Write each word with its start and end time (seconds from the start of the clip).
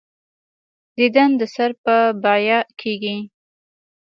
دیدن 0.97 1.29
د 1.39 1.41
سر 1.55 1.71
په 1.83 1.95
بیعه 2.23 2.59
کېږي. 2.79 3.17